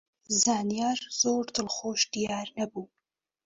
زانیار 0.43 0.99
زۆر 1.19 1.43
دڵخۆش 1.55 2.01
دیار 2.13 2.47
نەبوو. 2.57 2.83